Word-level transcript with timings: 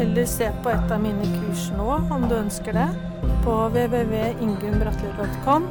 eller 0.00 0.24
se 0.26 0.52
på 0.62 0.70
et 0.72 0.92
av 0.92 1.02
mine 1.02 1.24
kurs 1.36 1.70
nå 1.76 1.84
om 2.14 2.28
du 2.28 2.34
ønsker 2.38 2.72
det, 2.72 2.88
på 3.44 3.68
www.ingunnbratli.com, 3.74 5.62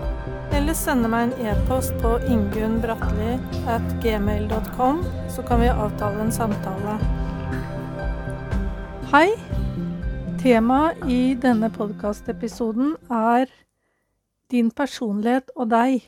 eller 0.53 0.73
sende 0.77 1.07
meg 1.09 1.21
en 1.27 1.33
e-post 1.49 1.93
på 2.03 2.11
ingunnbratli.gmail.com, 2.29 4.95
så 5.33 5.41
kan 5.47 5.59
vi 5.63 5.69
avtale 5.73 6.19
en 6.25 6.33
samtale. 6.33 6.93
Hei! 9.09 9.29
Temaet 10.39 10.95
i 11.09 11.35
denne 11.35 11.69
podkastepisoden 11.73 12.95
er 13.11 13.45
din 14.53 14.71
personlighet 14.71 15.49
og 15.57 15.69
deg. 15.73 16.03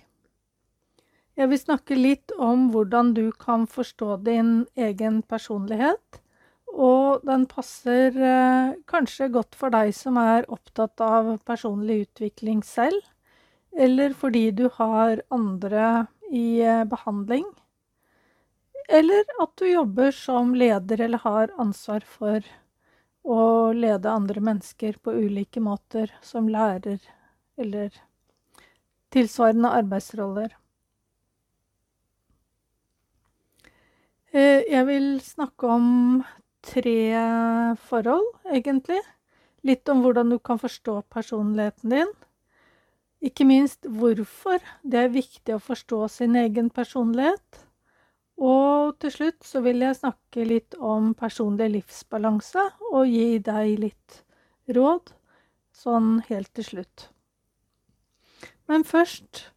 Jeg 1.36 1.50
vil 1.50 1.60
snakke 1.60 1.96
litt 1.98 2.32
om 2.38 2.70
hvordan 2.72 3.14
du 3.18 3.32
kan 3.34 3.68
forstå 3.68 4.18
din 4.24 4.68
egen 4.78 5.22
personlighet, 5.26 6.22
og 6.72 7.26
den 7.28 7.46
passer 7.52 8.16
eh, 8.16 8.76
kanskje 8.88 9.30
godt 9.34 9.58
for 9.60 9.74
deg 9.74 9.92
som 9.96 10.18
er 10.22 10.48
opptatt 10.52 11.02
av 11.04 11.34
personlig 11.48 12.06
utvikling 12.06 12.62
selv, 12.64 13.02
eller 13.76 14.16
fordi 14.18 14.50
du 14.56 14.68
har 14.78 15.22
andre 15.32 16.08
i 16.32 16.62
eh, 16.64 16.86
behandling, 16.88 17.46
eller 18.92 19.28
at 19.44 19.54
du 19.60 19.68
jobber 19.68 20.12
som 20.16 20.56
leder 20.56 21.04
eller 21.06 21.24
har 21.24 21.54
ansvar 21.62 22.04
for 22.08 22.44
å 23.22 23.72
lede 23.76 24.10
andre 24.10 24.42
mennesker 24.42 24.98
på 25.04 25.14
ulike 25.14 25.62
måter, 25.62 26.12
som 26.24 26.50
lærer 26.50 27.00
eller 27.60 27.94
tilsvarende 29.14 29.70
arbeidsroller. 29.76 30.56
Eh, 34.32 34.64
jeg 34.72 34.88
vil 34.88 35.08
snakke 35.24 35.68
om 35.68 35.88
tre 36.66 37.76
forhold, 37.88 38.28
egentlig. 38.52 39.02
Litt 39.68 39.90
om 39.90 40.02
hvordan 40.04 40.32
du 40.34 40.40
kan 40.40 40.60
forstå 40.62 41.02
personligheten 41.14 41.94
din. 41.94 42.14
Ikke 43.22 43.46
minst 43.46 43.86
hvorfor 43.86 44.64
det 44.82 45.04
er 45.04 45.14
viktig 45.14 45.54
å 45.56 45.62
forstå 45.62 46.08
sin 46.10 46.38
egen 46.40 46.72
personlighet. 46.74 47.62
Og 48.42 48.98
til 49.02 49.14
slutt 49.14 49.46
så 49.46 49.62
vil 49.62 49.84
jeg 49.86 50.00
snakke 50.00 50.48
litt 50.48 50.78
om 50.82 51.14
personlig 51.18 51.70
livsbalanse 51.76 52.64
og 52.90 53.06
gi 53.06 53.38
deg 53.46 53.76
litt 53.84 54.22
råd 54.74 55.14
sånn 55.78 56.16
helt 56.30 56.50
til 56.58 56.66
slutt. 56.72 57.10
Men 58.66 58.86
først 58.88 59.52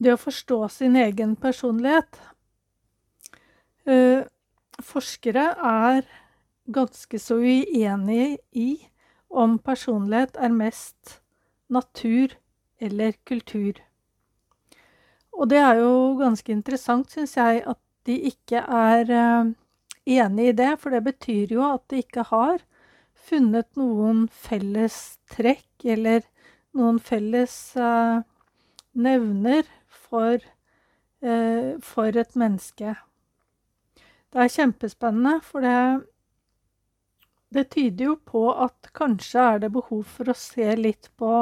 det 0.00 0.12
å 0.12 0.20
forstå 0.20 0.58
sin 0.72 0.96
egen 1.00 1.34
personlighet. 1.40 2.18
Eh, 3.84 4.24
forskere 4.82 5.46
er 5.70 6.06
ganske 6.72 7.18
så 7.18 7.38
uenige 7.40 8.38
i 8.52 8.70
om 9.30 9.58
personlighet 9.58 10.36
er 10.36 10.54
mest 10.54 11.20
natur 11.68 12.34
eller 12.80 13.16
kultur. 13.26 13.78
Og 15.32 15.50
det 15.50 15.58
er 15.60 15.80
jo 15.82 16.16
ganske 16.20 16.52
interessant, 16.52 17.10
syns 17.12 17.36
jeg, 17.36 17.62
at 17.66 17.80
de 18.06 18.18
ikke 18.30 18.62
er 18.62 19.04
enige 19.10 19.54
enig 20.06 20.48
i 20.48 20.56
det. 20.56 20.72
For 20.80 20.94
det 20.94 21.04
betyr 21.04 21.52
jo 21.56 21.66
at 21.66 21.84
de 21.90 22.00
ikke 22.04 22.26
har 22.30 22.62
funnet 23.26 23.68
noen 23.78 24.26
felles 24.30 25.18
trekk 25.32 25.86
eller 25.96 26.24
noen 26.76 27.00
felles 27.02 27.54
uh, 27.80 28.22
nevner 28.94 29.66
for, 29.88 30.38
uh, 31.24 31.74
for 31.82 32.20
et 32.22 32.36
menneske. 32.38 32.94
Det 34.32 34.42
er 34.42 34.52
kjempespennende, 34.52 35.40
for 35.46 35.64
det, 35.64 36.06
det 37.54 37.68
tyder 37.72 38.10
jo 38.10 38.16
på 38.26 38.48
at 38.52 38.90
kanskje 38.96 39.44
er 39.54 39.60
det 39.64 39.72
behov 39.74 40.02
for 40.16 40.32
å 40.32 40.36
se 40.38 40.72
litt 40.76 41.10
på 41.16 41.32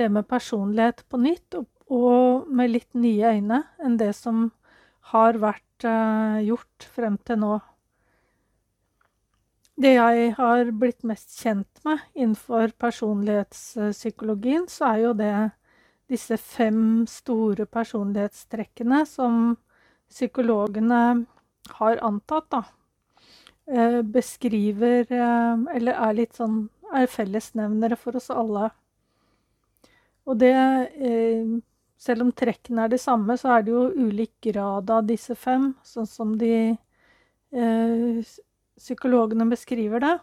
det 0.00 0.08
med 0.12 0.28
personlighet 0.28 1.04
på 1.08 1.20
nytt, 1.22 1.54
og 1.58 1.68
og 1.90 2.46
med 2.46 2.70
litt 2.70 2.94
nye 2.94 3.34
øyne 3.34 3.64
enn 3.82 3.98
det 3.98 4.12
som 4.14 4.48
har 5.10 5.40
vært 5.42 5.86
uh, 5.86 6.38
gjort 6.44 6.86
frem 6.94 7.18
til 7.26 7.40
nå. 7.42 7.56
Det 9.80 9.94
jeg 9.96 10.34
har 10.36 10.70
blitt 10.76 11.02
mest 11.08 11.34
kjent 11.40 11.80
med 11.86 12.04
innenfor 12.14 12.76
personlighetspsykologien, 12.78 14.68
så 14.68 14.92
er 14.92 15.02
jo 15.06 15.12
det 15.18 15.34
disse 16.10 16.36
fem 16.38 17.08
store 17.10 17.66
personlighetstrekkene 17.70 19.02
som 19.08 19.56
psykologene 20.10 21.00
har 21.78 22.02
antatt, 22.06 22.50
da. 22.52 22.64
Uh, 23.70 24.00
beskriver 24.02 25.04
uh, 25.14 25.60
Eller 25.76 25.94
er 25.94 26.16
litt 26.16 26.34
sånn 26.34 26.64
er 26.90 27.06
fellesnevnere 27.06 27.94
for 28.00 28.18
oss 28.18 28.32
alle. 28.34 28.72
Og 30.26 30.40
det 30.42 30.54
selv 32.00 32.24
om 32.24 32.32
trekkene 32.32 32.86
er 32.86 32.92
de 32.94 32.98
samme, 33.00 33.36
så 33.36 33.56
er 33.56 33.64
det 33.64 33.74
jo 33.74 34.08
ulik 34.08 34.32
grad 34.48 34.90
av 34.90 35.04
disse 35.08 35.36
fem, 35.36 35.70
sånn 35.84 36.08
som 36.08 36.32
de 36.40 36.52
eh, 36.72 38.30
psykologene 38.80 39.46
beskriver 39.50 40.02
det. 40.04 40.14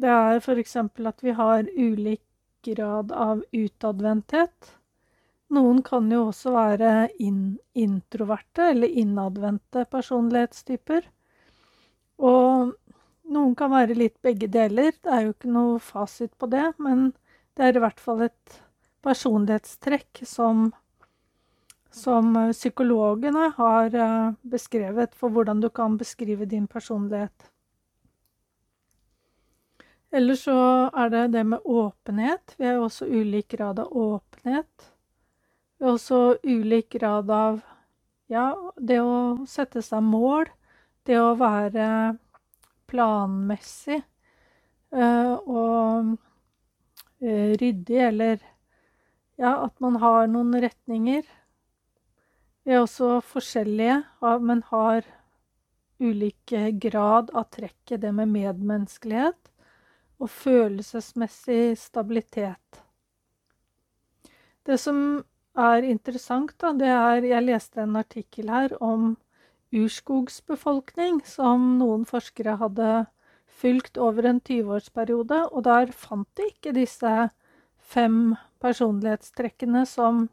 Det 0.00 0.12
er 0.14 0.38
f.eks. 0.38 0.76
at 1.10 1.24
vi 1.26 1.34
har 1.36 1.66
ulik 1.74 2.22
grad 2.64 3.10
av 3.12 3.42
utadvendthet. 3.50 4.76
Noen 5.50 5.80
kan 5.82 6.06
jo 6.12 6.28
også 6.28 6.52
være 6.54 6.90
in 7.18 7.58
introverte 7.74 8.68
eller 8.70 8.92
innadvendte 9.02 9.82
personlighetstyper. 9.90 11.08
Og 12.22 12.76
noen 13.34 13.56
kan 13.58 13.72
være 13.72 13.96
litt 13.98 14.18
begge 14.22 14.46
deler. 14.52 14.92
Det 14.94 15.10
er 15.10 15.26
jo 15.26 15.34
ikke 15.34 15.50
noe 15.50 15.80
fasit 15.82 16.36
på 16.38 16.46
det, 16.52 16.68
men 16.78 17.10
det 17.58 17.66
er 17.66 17.78
i 17.78 17.82
hvert 17.82 18.02
fall 18.02 18.22
et 18.28 18.60
personlighetstrekk 19.02 20.22
som, 20.28 20.68
som 21.90 22.34
psykologene 22.52 23.50
har 23.56 23.96
eh, 23.96 24.34
beskrevet 24.54 25.16
for 25.18 25.34
hvordan 25.34 25.64
du 25.64 25.70
kan 25.74 25.96
beskrive 25.98 26.46
din 26.46 26.68
personlighet. 26.70 27.50
Ellers 30.10 30.42
så 30.46 30.56
er 30.90 31.10
det 31.10 31.26
det 31.34 31.44
med 31.46 31.60
åpenhet. 31.64 32.54
Vi 32.58 32.66
har 32.66 32.82
også 32.82 33.06
ulik 33.06 33.48
grad 33.54 33.78
av 33.78 33.92
åpenhet. 33.96 34.89
Har 35.80 35.94
også 35.96 36.36
ulik 36.44 36.92
grad 36.98 37.30
av 37.32 37.60
ja, 38.30 38.52
det 38.76 39.00
å 39.00 39.46
sette 39.48 39.82
seg 39.82 40.04
mål, 40.04 40.50
det 41.08 41.16
å 41.18 41.32
være 41.40 41.86
planmessig 42.90 44.02
uh, 44.92 45.34
og 45.40 46.12
uh, 47.24 47.52
ryddig 47.62 48.00
eller 48.10 48.42
ja, 49.40 49.54
at 49.64 49.74
man 49.80 49.96
har 50.02 50.28
noen 50.28 50.52
retninger. 50.60 51.24
Vi 52.62 52.76
er 52.76 52.84
også 52.84 53.22
forskjellige, 53.24 54.02
men 54.44 54.60
har 54.68 55.06
ulike 56.00 56.70
grad 56.76 57.32
av 57.32 57.48
trekket, 57.56 58.02
det 58.04 58.12
med 58.12 58.28
medmenneskelighet 58.28 59.50
og 60.20 60.28
følelsesmessig 60.28 61.78
stabilitet. 61.80 62.82
Det 64.68 64.76
som 64.78 65.22
er 65.58 65.86
interessant, 65.86 66.52
da, 66.58 66.72
det 66.72 66.88
er 66.88 67.24
Jeg 67.26 67.46
leste 67.46 67.82
en 67.82 67.96
artikkel 67.96 68.50
her 68.50 68.76
om 68.80 69.16
urskogsbefolkning 69.74 71.20
som 71.26 71.78
noen 71.78 72.04
forskere 72.06 72.56
hadde 72.58 73.06
fulgt 73.60 73.98
over 73.98 74.26
en 74.26 74.40
20-årsperiode, 74.40 75.44
og 75.52 75.64
der 75.66 75.92
fant 75.92 76.28
de 76.36 76.48
ikke 76.50 76.74
disse 76.74 77.30
fem 77.78 78.36
personlighetstrekkene 78.62 79.84
som 79.86 80.28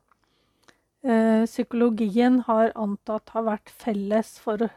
eh, 1.04 1.46
psykologien 1.46 2.42
har 2.48 2.72
antatt 2.76 3.34
har 3.36 3.48
vært 3.48 3.70
felles 3.70 4.38
for 4.42 4.70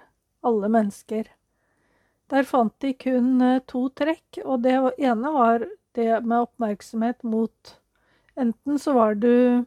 alle 0.47 0.71
mennesker. 0.73 1.29
Der 2.31 2.47
fant 2.47 2.75
de 2.83 2.95
kun 2.95 3.41
eh, 3.45 3.61
to 3.69 3.89
trekk, 3.97 4.43
og 4.45 4.65
det 4.67 4.77
ene 4.99 5.35
var 5.35 5.67
det 5.99 6.11
med 6.25 6.49
oppmerksomhet 6.49 7.23
mot 7.27 7.77
Enten 8.41 8.79
så 8.79 8.95
var 8.97 9.17
du 9.21 9.67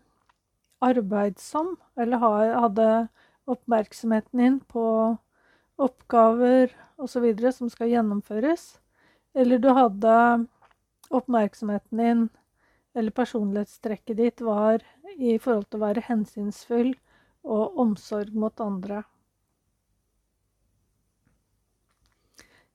arbeidsom, 0.84 1.76
eller 2.00 2.22
hadde 2.64 2.88
oppmerksomheten 3.50 4.40
din 4.40 4.60
på 4.60 4.86
oppgaver 5.82 6.72
osv. 7.02 7.28
som 7.52 7.70
skal 7.70 7.92
gjennomføres, 7.92 8.78
eller 9.34 9.60
du 9.60 9.70
hadde 9.74 10.16
oppmerksomheten 11.14 11.98
din 11.98 12.30
eller 12.94 13.12
personlighetstrekket 13.12 14.18
ditt 14.18 14.42
var 14.42 14.84
i 15.18 15.38
forhold 15.42 15.66
til 15.70 15.80
å 15.80 15.86
være 15.88 16.06
hensynsfull 16.08 16.94
og 17.44 17.80
omsorg 17.82 18.36
mot 18.38 18.62
andre. 18.64 19.02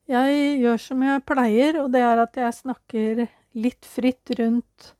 Jeg 0.09 0.59
gjør 0.59 0.79
som 0.81 1.03
jeg 1.05 1.25
pleier, 1.29 1.77
og 1.83 1.91
det 1.93 2.01
er 2.01 2.19
at 2.23 2.37
jeg 2.39 2.57
snakker 2.57 3.27
litt 3.53 3.85
fritt 3.85 4.31
rundt 4.39 4.93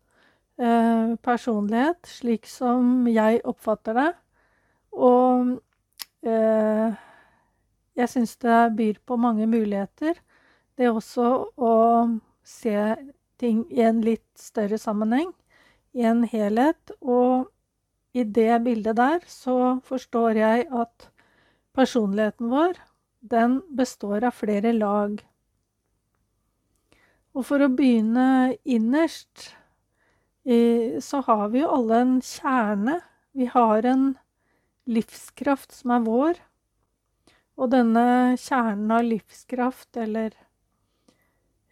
personlighet, 0.59 2.03
slik 2.03 2.47
som 2.49 3.07
jeg 3.07 3.39
oppfatter 3.47 3.95
det. 3.95 4.09
Og 4.91 5.53
eh, 6.27 6.97
jeg 7.99 8.11
syns 8.11 8.35
det 8.43 8.57
byr 8.75 8.99
på 9.07 9.17
mange 9.19 9.47
muligheter. 9.47 10.19
Det 10.75 10.89
også 10.91 11.29
å 11.55 11.75
se 12.43 12.75
ting 13.39 13.63
i 13.71 13.83
en 13.87 14.01
litt 14.03 14.27
større 14.39 14.79
sammenheng, 14.79 15.31
i 15.95 16.03
en 16.07 16.25
helhet. 16.27 16.93
Og 16.99 17.47
i 18.15 18.23
det 18.23 18.61
bildet 18.65 18.99
der 18.99 19.23
så 19.27 19.79
forstår 19.87 20.39
jeg 20.39 20.67
at 20.71 21.09
personligheten 21.77 22.51
vår 22.51 22.79
den 23.19 23.59
består 23.75 24.23
av 24.27 24.35
flere 24.35 24.71
lag. 24.75 25.19
Og 27.35 27.45
for 27.45 27.61
å 27.61 27.71
begynne 27.71 28.55
innerst, 28.65 29.53
så 31.03 31.21
har 31.27 31.49
vi 31.53 31.61
jo 31.61 31.69
alle 31.75 32.01
en 32.03 32.13
kjerne. 32.25 32.99
Vi 33.37 33.45
har 33.51 33.85
en 33.85 34.05
livskraft 34.89 35.75
som 35.75 35.93
er 35.93 36.05
vår. 36.05 36.39
Og 37.59 37.71
denne 37.73 38.37
kjernen 38.39 38.91
av 38.95 39.03
livskraft, 39.03 39.91
eller 39.99 40.33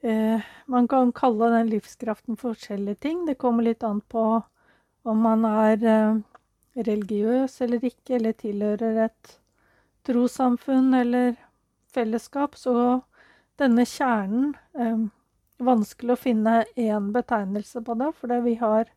eh, 0.04 0.44
Man 0.66 0.88
kan 0.88 1.14
kalle 1.16 1.50
den 1.54 1.72
livskraften 1.72 2.38
forskjellige 2.38 3.02
ting. 3.08 3.26
Det 3.26 3.40
kommer 3.40 3.64
litt 3.64 3.84
an 3.88 4.02
på 4.02 4.42
om 5.08 5.22
man 5.24 5.46
er 5.48 5.84
eh, 5.88 6.20
religiøs 6.84 7.62
eller 7.62 7.84
ikke, 7.88 8.18
eller 8.20 8.36
tilhører 8.38 9.06
et 9.08 9.38
trossamfunn 10.08 10.94
eller 10.94 11.36
fellesskap, 11.94 12.56
så 12.56 13.02
denne 13.60 13.86
kjernen 13.88 14.52
eh, 14.78 15.08
Vanskelig 15.58 16.14
å 16.14 16.22
finne 16.22 16.60
én 16.78 17.12
betegnelse 17.16 17.82
på 17.82 17.96
det, 17.98 18.12
fordi 18.20 18.42
vi 18.46 18.56
har 18.62 18.90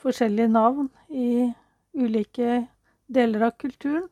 forskjellige 0.00 0.48
navn 0.54 0.88
i 1.10 1.50
ulike 1.98 2.62
deler 3.12 3.48
av 3.48 3.58
kulturen. 3.60 4.08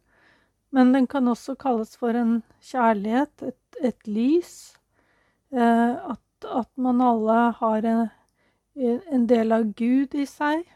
Men 0.75 0.93
den 0.93 1.07
kan 1.09 1.29
også 1.31 1.55
kalles 1.57 1.95
for 1.97 2.17
en 2.19 2.41
kjærlighet, 2.61 3.43
et, 3.43 3.79
et 3.81 4.09
lys. 4.11 4.75
Eh, 5.55 5.95
at, 6.13 6.49
at, 6.51 6.71
man 6.77 7.01
alle 7.01 7.37
har 7.61 7.87
en, 7.87 8.03
en, 8.77 9.27
del 9.31 9.55
av 9.57 9.71
Gud 9.79 10.17
i 10.19 10.27
seg. 10.29 10.67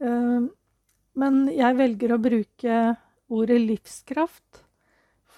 Eh, 0.00 0.48
men 1.20 1.38
jeg 1.52 1.78
velger 1.78 2.16
å 2.16 2.22
bruke 2.22 2.80
ordet 3.30 3.60
livskraft 3.62 4.64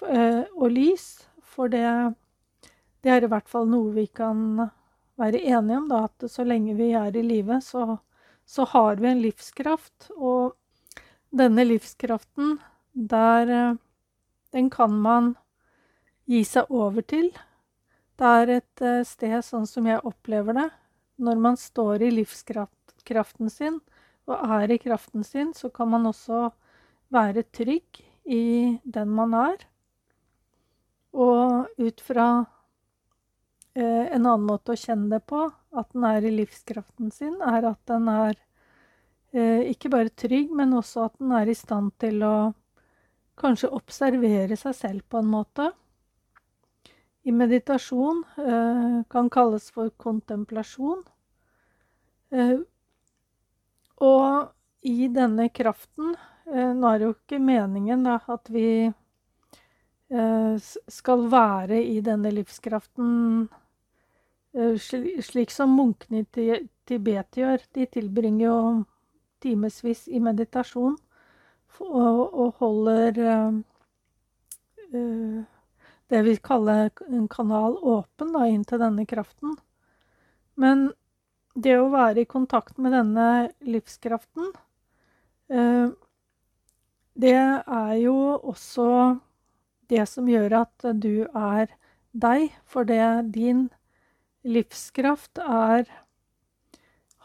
eh, 0.07 0.43
og 0.55 0.73
lys, 0.73 1.27
for 1.43 1.69
det, 1.69 1.85
det, 3.03 3.11
er 3.11 3.25
i 3.25 3.29
hvert 3.31 3.49
fall 3.51 3.67
noe 3.69 3.91
vi 3.95 4.07
kan 4.07 4.63
være 5.19 5.41
enige 5.43 5.77
om, 5.77 5.87
da, 5.91 6.05
at 6.07 6.25
så 6.31 6.45
lenge 6.47 6.75
vi 6.77 6.91
er 6.97 7.15
i 7.15 7.23
live, 7.25 7.59
så, 7.61 7.97
så, 8.45 8.65
har 8.73 9.01
vi 9.01 9.09
en 9.11 9.23
livskraft. 9.23 10.09
Og 10.15 10.55
denne 11.33 11.65
livskraften, 11.67 12.59
der 12.93 13.49
eh, 13.49 13.79
Den 14.53 14.69
kan 14.69 14.91
man 14.93 15.31
gi 16.29 16.43
seg 16.45 16.69
over 16.69 17.01
til. 17.01 17.31
Det 18.21 18.33
er 18.41 18.51
et 18.59 18.81
eh, 18.85 19.01
sted, 19.01 19.39
sånn 19.41 19.65
som 19.65 19.87
jeg 19.89 20.03
opplever 20.05 20.53
det, 20.53 20.69
når 21.17 21.41
man 21.41 21.57
står 21.57 22.05
i 22.05 22.11
livskraften 22.13 23.49
sin 23.49 23.79
og 24.29 24.39
er 24.55 24.71
i 24.71 24.79
kraften 24.79 25.25
sin, 25.25 25.51
så 25.53 25.69
kan 25.73 25.89
man 25.91 26.05
også 26.07 26.51
være 27.13 27.43
trygg 27.51 27.99
i 28.25 28.77
den 28.85 29.09
man 29.11 29.33
er. 29.35 29.65
Og 31.13 31.67
ut 31.77 32.01
fra 32.01 32.27
eh, 32.39 32.51
en 33.81 34.25
annen 34.25 34.47
måte 34.47 34.73
å 34.73 34.79
kjenne 34.79 35.09
det 35.15 35.23
på, 35.29 35.45
at 35.73 35.93
den 35.93 36.03
er 36.05 36.25
i 36.25 36.33
livskraften 36.33 37.11
sin, 37.13 37.35
er 37.41 37.65
at 37.71 37.79
den 37.89 38.09
er 38.11 38.35
eh, 39.33 39.69
ikke 39.71 39.89
bare 39.93 40.13
trygg, 40.13 40.51
men 40.53 40.75
også 40.77 41.07
at 41.07 41.15
den 41.21 41.33
er 41.33 41.49
i 41.49 41.57
stand 41.57 41.95
til 42.01 42.21
å 42.27 42.35
kanskje 43.39 43.71
observere 43.73 44.57
seg 44.59 44.75
selv 44.77 45.07
på 45.09 45.23
en 45.23 45.31
måte. 45.31 45.71
I 47.23 47.33
meditasjon 47.33 48.21
eh, 48.43 48.99
kan 49.09 49.31
kalles 49.33 49.71
for 49.73 49.89
kontemplasjon. 49.97 51.01
Eh, 52.35 52.59
og 54.03 54.53
i 54.83 55.07
denne 55.13 55.47
kraften 55.55 56.13
Eh, 56.51 56.73
nå 56.75 56.89
er 56.89 56.99
det 56.99 57.07
jo 57.07 57.15
ikke 57.15 57.39
meningen 57.39 58.03
da, 58.03 58.17
at 58.27 58.49
vi 58.51 58.67
eh, 58.83 60.55
skal 60.91 61.27
være 61.31 61.79
i 61.87 62.01
denne 62.03 62.33
livskraften 62.35 63.13
eh, 63.47 63.62
slik 64.53 65.51
som 65.51 65.73
munkene 65.73 66.23
i 66.23 66.59
Tibet 66.85 67.37
gjør. 67.39 67.63
De 67.73 67.85
tilbringer 67.89 68.45
jo 68.45 68.57
timevis 69.43 70.07
i 70.07 70.19
meditasjon 70.23 70.97
og 71.83 72.53
holder 72.59 73.17
det 76.13 76.21
vi 76.27 76.35
kaller 76.37 76.91
en 77.09 77.27
kanal 77.31 77.79
åpen 77.81 78.33
da, 78.35 78.45
inn 78.45 78.63
til 78.67 78.81
denne 78.83 79.07
kraften. 79.09 79.55
Men 80.53 80.91
det 81.57 81.79
å 81.79 81.89
være 81.93 82.21
i 82.21 82.29
kontakt 82.29 82.77
med 82.77 82.93
denne 82.93 83.27
livskraften 83.65 84.53
det 87.13 87.35
er 87.37 87.93
jo 88.01 88.15
også 88.41 88.87
det 89.89 90.05
som 90.09 90.29
gjør 90.29 90.55
at 90.63 90.85
du 90.97 91.25
er 91.29 91.69
deg, 92.13 92.49
for 92.65 92.85
det 92.89 92.97
er 93.01 93.21
din 93.25 93.67
livskraft 94.43 95.39
er 95.43 95.87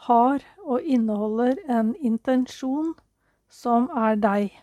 har 0.09 0.43
og 0.63 0.81
inneholder 0.81 1.59
en 1.67 1.91
intensjon 1.95 2.93
som 3.51 3.89
er 3.97 4.19
deg. 4.21 4.53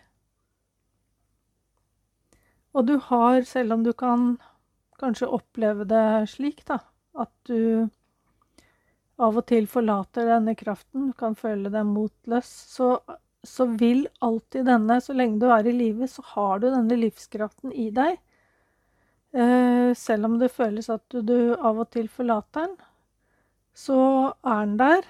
Og 2.73 2.87
du 2.89 2.97
har, 3.09 3.41
selv 3.45 3.77
om 3.77 3.85
du 3.85 3.93
kan 3.93 4.35
kanskje 5.01 5.29
oppleve 5.29 5.85
det 5.89 6.29
slik, 6.33 6.63
da, 6.65 6.79
at 7.17 7.33
du 7.49 7.87
av 9.17 9.37
og 9.37 9.47
til 9.49 9.65
forlater 9.69 10.27
denne 10.29 10.53
kraften, 10.57 11.09
du 11.09 11.17
kan 11.17 11.37
føle 11.37 11.71
deg 11.73 11.87
motløs, 11.89 12.49
så 12.73 12.97
så 13.47 13.65
vil 13.79 14.07
alltid 14.19 14.65
denne, 14.67 14.99
så 15.01 15.13
lenge 15.15 15.39
du 15.41 15.47
er 15.53 15.67
i 15.67 15.75
live, 15.75 16.07
så 16.09 16.23
har 16.33 16.59
du 16.59 16.69
denne 16.71 16.97
livskraften 16.99 17.71
i 17.71 17.89
deg. 17.95 18.17
Eh, 19.33 19.93
selv 19.95 20.25
om 20.25 20.37
det 20.39 20.51
føles 20.51 20.89
at 20.89 21.03
du, 21.11 21.55
av 21.55 21.79
og 21.83 21.89
til 21.91 22.07
forlater 22.07 22.67
den, 22.67 22.75
så 23.77 23.99
er 24.43 24.65
den 24.65 24.77
der. 24.79 25.07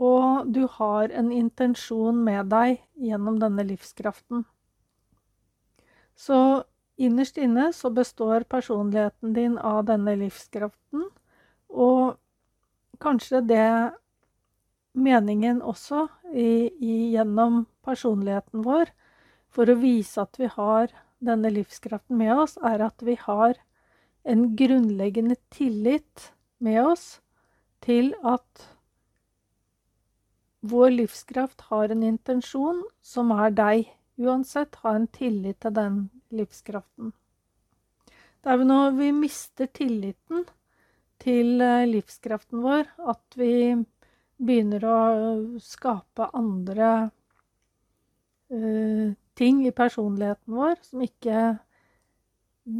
Og 0.00 0.48
du 0.48 0.64
har 0.78 1.12
en 1.12 1.30
intensjon 1.32 2.24
med 2.24 2.48
deg 2.52 2.80
gjennom 2.96 3.36
denne 3.40 3.66
livskraften. 3.68 4.46
Så 6.16 6.64
innerst 7.00 7.38
inne 7.40 7.70
så 7.76 7.90
består 7.92 8.44
personligheten 8.48 9.34
din 9.36 9.58
av 9.58 9.84
denne 9.88 10.16
livskraften. 10.20 11.06
Og 11.68 12.16
kanskje 13.00 13.40
det 13.44 13.92
meningen 14.92 15.62
også 15.62 16.08
i, 16.32 16.70
i, 16.80 16.94
gjennom 17.14 17.64
personligheten 17.86 18.64
vår 18.66 18.90
for 19.50 19.70
å 19.70 19.78
vise 19.80 20.20
at 20.22 20.36
vi 20.40 20.48
har 20.50 20.92
denne 21.20 21.52
livskraften 21.52 22.18
med 22.18 22.34
oss, 22.34 22.56
er 22.64 22.82
at 22.84 23.02
vi 23.04 23.16
har 23.20 23.58
en 24.24 24.50
grunnleggende 24.56 25.36
tillit 25.52 26.30
med 26.58 26.82
oss 26.84 27.06
til 27.84 28.12
at 28.26 28.66
vår 30.60 30.90
livskraft 30.92 31.68
har 31.70 31.92
en 31.92 32.02
intensjon 32.04 32.82
som 33.00 33.32
er 33.32 33.54
deg. 33.56 33.88
Uansett, 34.20 34.76
ha 34.82 34.92
en 34.98 35.06
tillit 35.08 35.62
til 35.64 35.72
den 35.72 36.00
livskraften. 36.36 37.14
Det 38.40 38.52
er 38.52 38.60
jo 38.60 38.66
når 38.68 38.98
vi 38.98 39.08
mister 39.16 39.70
tilliten 39.72 40.44
til 41.20 41.60
eh, 41.64 41.88
livskraften 41.88 42.60
vår, 42.64 42.84
at 43.08 43.36
vi 43.40 43.52
begynner 44.40 44.84
å 44.88 45.00
skape 45.60 46.30
andre 46.36 46.90
uh, 48.52 49.12
ting 49.40 49.64
i 49.66 49.72
personligheten 49.72 50.54
vår 50.54 50.80
som 50.84 51.04
ikke 51.04 51.42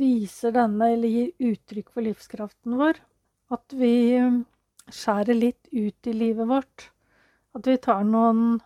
viser 0.00 0.52
denne 0.54 0.92
eller 0.94 1.08
gir 1.08 1.52
uttrykk 1.52 1.92
for 1.94 2.04
livskraften 2.04 2.76
vår. 2.80 3.00
At 3.50 3.72
vi 3.74 3.94
skjærer 4.92 5.36
litt 5.36 5.70
ut 5.72 6.10
i 6.10 6.14
livet 6.14 6.48
vårt. 6.50 6.90
At 7.56 7.66
vi 7.66 7.78
tar 7.82 8.04
noen 8.06 8.60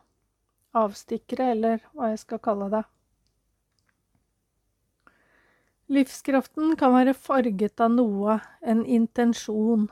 avstikkere, 0.74 1.52
eller 1.54 1.84
hva 1.94 2.10
jeg 2.12 2.20
skal 2.24 2.42
kalle 2.42 2.68
det. 2.72 2.82
Livskraften 5.94 6.74
kan 6.80 6.94
være 6.96 7.14
farget 7.14 7.80
av 7.84 7.92
noe, 7.94 8.38
en 8.60 8.82
intensjon. 8.84 9.86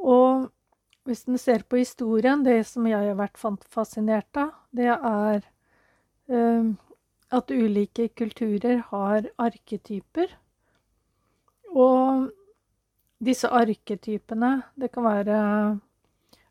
Og 0.00 0.48
hvis 1.04 1.26
en 1.28 1.38
ser 1.42 1.66
på 1.68 1.80
historien, 1.82 2.44
det 2.46 2.62
som 2.70 2.86
jeg 2.88 3.10
har 3.10 3.18
vært 3.18 3.38
fascinert 3.68 4.40
av, 4.40 4.54
det 4.72 4.88
er 4.94 5.44
at 6.30 7.50
ulike 7.50 8.08
kulturer 8.14 8.82
har 8.90 9.26
arketyper. 9.38 10.30
Og 11.70 12.30
disse 13.22 13.48
arketypene, 13.48 14.62
det 14.80 14.90
kan 14.92 15.04
være 15.04 15.38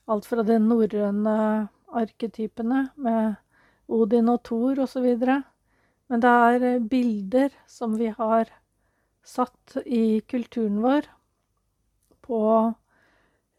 alt 0.10 0.26
fra 0.26 0.44
de 0.44 0.58
norrøne 0.60 1.36
arketypene 1.90 2.90
med 2.96 3.36
Odin 3.90 4.30
og 4.30 4.44
Thor 4.46 4.84
osv. 4.86 5.10
Men 6.10 6.24
det 6.24 6.30
er 6.30 6.80
bilder 6.80 7.54
som 7.68 7.98
vi 8.00 8.12
har 8.14 8.52
satt 9.26 9.78
i 9.86 10.22
kulturen 10.30 10.82
vår 10.82 11.08
på 12.26 12.42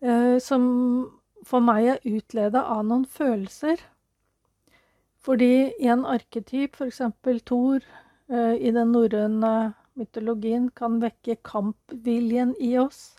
eh, 0.03 0.39
Som 0.43 0.65
for 1.47 1.63
meg 1.65 1.87
er 1.95 2.05
utleda 2.05 2.63
av 2.69 2.85
noen 2.87 3.07
følelser. 3.09 3.81
Fordi 5.21 5.73
en 5.85 6.07
arketyp, 6.09 6.77
f.eks. 6.77 7.03
Thor 7.45 7.83
eh, 8.33 8.55
i 8.57 8.73
den 8.73 8.93
norrøne 8.95 9.75
mytologien, 9.99 10.71
kan 10.73 11.01
vekke 11.03 11.37
kampviljen 11.45 12.55
i 12.61 12.77
oss. 12.81 13.19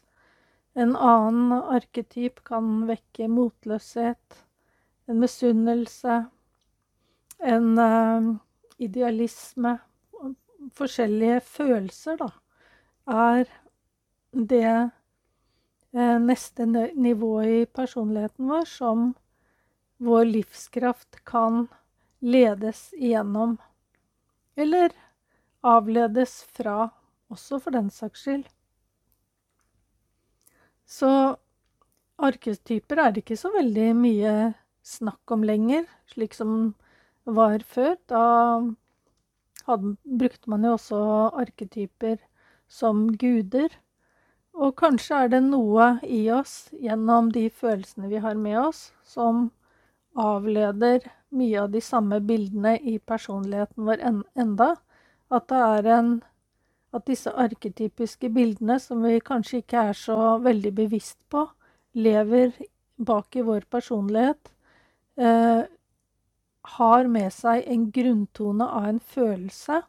En 0.74 0.96
annen 0.96 1.52
arketyp 1.76 2.42
kan 2.48 2.88
vekke 2.88 3.28
motløshet, 3.30 4.42
en 5.12 5.20
misunnelse, 5.20 6.22
en 7.42 7.72
uh, 7.78 8.36
idealisme 8.80 9.80
Forskjellige 10.78 11.40
følelser, 11.42 12.20
da, 12.22 12.28
er 13.10 13.48
det 14.32 14.68
uh, 15.98 16.18
neste 16.22 16.68
nivået 16.70 17.56
i 17.56 17.66
personligheten 17.66 18.46
vår 18.48 18.68
som 18.70 19.08
vår 19.98 20.30
livskraft 20.30 21.18
kan 21.26 21.66
ledes 22.22 22.90
igjennom. 22.98 23.58
Eller 24.56 24.94
avledes 25.62 26.42
fra, 26.44 26.90
også 27.32 27.60
for 27.62 27.76
den 27.76 27.90
saks 27.94 28.26
skyld. 28.26 28.48
Så 30.86 31.12
arketyper 32.22 33.00
er 33.00 33.14
det 33.14 33.24
ikke 33.24 33.40
så 33.40 33.52
veldig 33.54 33.92
mye 33.98 34.34
snakk 34.86 35.32
om 35.32 35.46
lenger, 35.46 35.86
slik 36.12 36.36
som 36.36 36.74
var 37.26 37.64
før. 37.66 37.96
Da 38.10 38.24
hadde, 39.68 39.96
brukte 40.04 40.52
man 40.52 40.66
jo 40.66 40.76
også 40.76 41.00
arketyper 41.42 42.20
som 42.72 43.08
guder. 43.22 43.72
Og 44.52 44.76
kanskje 44.80 45.24
er 45.24 45.32
det 45.32 45.42
noe 45.46 45.94
i 46.04 46.26
oss 46.34 46.74
gjennom 46.76 47.32
de 47.32 47.48
følelsene 47.50 48.12
vi 48.12 48.20
har 48.20 48.36
med 48.36 48.60
oss, 48.60 48.90
som 49.08 49.50
avleder 50.20 51.06
mye 51.32 51.62
av 51.62 51.72
de 51.72 51.82
samme 51.82 52.20
bildene 52.20 52.76
i 52.78 52.98
personligheten 53.00 53.86
vår 53.88 54.04
en, 54.04 54.24
enda. 54.36 54.76
At 55.32 55.48
det 55.52 55.62
er 55.64 55.90
en 55.98 56.12
at 56.92 57.08
disse 57.08 57.32
arketypiske 57.32 58.30
bildene, 58.36 58.76
som 58.84 59.04
vi 59.06 59.22
kanskje 59.24 59.62
ikke 59.62 59.84
er 59.92 59.98
så 59.98 60.18
veldig 60.44 60.74
bevisst 60.76 61.22
på, 61.32 61.46
lever 61.96 62.52
bak 63.00 63.36
i 63.36 63.46
vår 63.48 63.64
personlighet, 63.72 64.52
eh, 65.18 65.64
har 66.76 67.08
med 67.08 67.32
seg 67.34 67.64
en 67.68 67.88
grunntone 67.96 68.68
av 68.68 68.90
en 68.92 69.00
følelse 69.00 69.82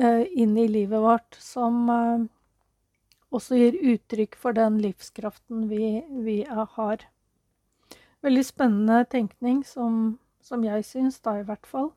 eh, 0.00 0.24
inn 0.32 0.56
i 0.58 0.66
livet 0.68 1.04
vårt 1.04 1.38
som 1.38 1.84
eh, 1.92 2.24
også 3.34 3.60
gir 3.60 3.78
uttrykk 3.94 4.38
for 4.40 4.56
den 4.56 4.80
livskraften 4.82 5.68
vi, 5.68 6.00
vi 6.24 6.42
har. 6.48 7.04
Veldig 8.24 8.44
spennende 8.46 9.04
tenkning, 9.10 9.62
som, 9.68 10.18
som 10.40 10.64
jeg 10.64 10.84
syns, 10.88 11.20
da 11.20 11.38
i 11.40 11.44
hvert 11.44 11.66
fall. 11.68 11.90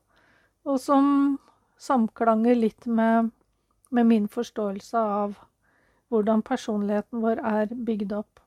Og 0.68 0.76
som 0.82 1.38
samklanger 1.80 2.58
litt 2.58 2.86
med 2.86 3.30
med 3.90 4.06
min 4.06 4.28
forståelse 4.28 4.98
av 4.98 5.36
hvordan 6.08 6.42
personligheten 6.42 7.22
vår 7.24 7.40
er 7.44 7.74
bygd 7.86 8.12
opp. 8.16 8.40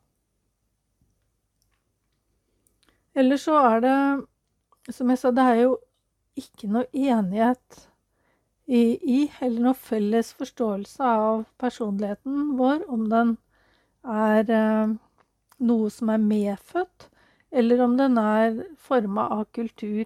Ellers 3.15 3.45
så 3.45 3.57
er 3.59 3.79
det, 3.83 3.95
som 4.89 5.09
jeg 5.09 5.19
sa, 5.19 5.31
det 5.35 5.45
er 5.45 5.61
jo 5.65 5.77
ikke 6.39 6.69
noe 6.71 6.87
enighet 6.93 7.87
i, 8.65 8.97
i 9.01 9.19
eller 9.41 9.67
noe 9.67 9.77
felles 9.77 10.31
forståelse 10.37 11.03
av 11.03 11.43
personligheten 11.59 12.53
vår, 12.59 12.85
om 12.87 13.09
den 13.11 13.35
er 14.07 14.47
eh, 14.47 14.93
noe 15.59 15.89
som 15.93 16.09
er 16.13 16.23
medfødt, 16.23 17.10
eller 17.51 17.81
om 17.83 17.97
den 17.99 18.17
er 18.17 18.63
forma 18.79 19.27
av 19.29 19.45
kultur. 19.55 20.05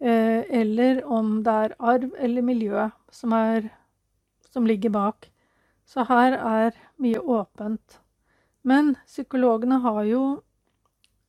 Eh, 0.00 0.44
eller 0.60 1.04
om 1.04 1.42
det 1.44 1.56
er 1.64 1.76
arv 1.78 2.14
eller 2.18 2.42
miljø 2.42 2.88
som 3.12 3.34
er 3.36 3.68
som 4.50 4.66
ligger 4.66 4.90
bak. 4.90 5.30
Så 5.86 6.04
her 6.08 6.36
er 6.38 6.76
mye 7.02 7.20
åpent. 7.20 8.00
Men 8.62 8.94
psykologene 9.06 9.80
har 9.84 10.04
jo 10.08 10.22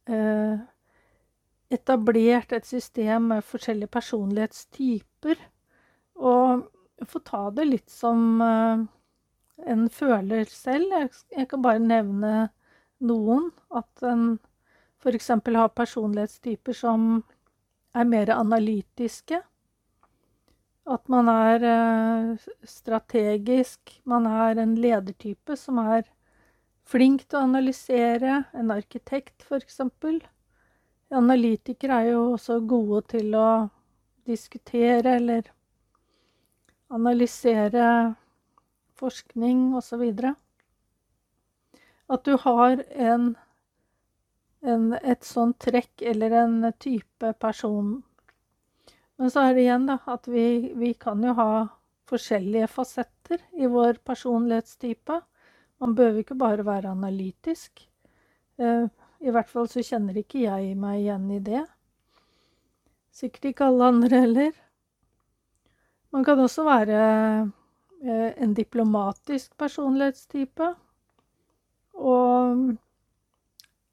eh, 0.07 0.61
etablert 1.71 2.51
et 2.53 2.67
system 2.67 3.29
med 3.31 3.45
forskjellige 3.47 3.91
personlighetstyper. 3.91 5.39
Og 6.21 6.67
få 7.07 7.21
ta 7.25 7.47
det 7.55 7.67
litt 7.69 7.89
som 7.89 8.41
eh, 8.45 8.83
en 9.71 9.87
føler 9.89 10.45
selv. 10.51 10.93
Jeg, 11.31 11.47
kan 11.49 11.63
bare 11.63 11.81
nevne 11.81 12.49
noen. 13.01 13.49
At 13.73 14.05
en 14.05 14.37
f.eks. 15.01 15.29
har 15.29 15.73
personlighetstyper 15.75 16.77
som 16.77 17.23
er 17.93 18.07
mer 18.07 18.31
analytiske. 18.35 19.41
At 20.91 21.07
man 21.09 21.29
er 21.29 21.65
eh, 21.65 22.47
strategisk. 22.65 24.01
Man 24.03 24.25
er 24.25 24.61
en 24.61 24.75
ledertype 24.75 25.57
som 25.57 25.79
er 25.81 26.05
flink 26.87 27.27
til 27.27 27.39
å 27.39 27.45
analysere. 27.49 28.43
En 28.57 28.71
arkitekt, 28.73 29.45
f.eks. 29.45 29.81
Analytikere 31.11 32.01
er 32.01 32.13
jo 32.13 32.23
også 32.35 32.61
gode 32.63 33.03
til 33.17 33.35
å 33.35 33.49
diskutere 34.27 35.17
eller 35.19 35.49
analysere 36.91 38.15
forskning 38.99 39.71
osv. 39.79 40.03
At 42.11 42.27
du 42.27 42.35
har 42.43 42.83
en, 42.91 43.33
en, 44.61 44.93
et 44.93 45.23
sånt 45.25 45.59
trekk 45.59 46.01
eller 46.13 46.37
en 46.43 46.71
type 46.79 47.33
person 47.41 47.99
men 49.21 49.29
så 49.29 49.43
er 49.45 49.53
det 49.53 49.61
igjen 49.67 49.83
da, 49.85 49.99
at 50.09 50.25
vi, 50.33 50.71
vi 50.81 50.95
kan 50.97 51.21
jo 51.21 51.35
ha 51.37 51.51
forskjellige 52.09 52.65
fasetter 52.73 53.43
i 53.53 53.67
vår 53.69 53.99
personlighetstype. 54.01 55.19
Man 55.77 55.93
behøver 55.93 56.23
ikke 56.23 56.37
bare 56.41 56.65
være 56.65 56.89
analytisk. 56.89 57.83
Eh, 58.57 58.87
I 59.21 59.35
hvert 59.35 59.51
fall 59.51 59.69
så 59.69 59.83
kjenner 59.85 60.17
ikke 60.17 60.41
jeg 60.41 60.73
meg 60.73 61.03
igjen 61.03 61.29
i 61.35 61.37
det. 61.51 61.61
Sikkert 63.13 63.45
ikke 63.51 63.67
alle 63.69 63.91
andre 63.93 64.23
heller. 64.23 64.57
Man 66.09 66.25
kan 66.25 66.41
også 66.41 66.65
være 66.65 66.99
eh, 68.01 68.29
en 68.41 68.57
diplomatisk 68.57 69.53
personlighetstype. 69.53 70.71
Og 71.93 72.73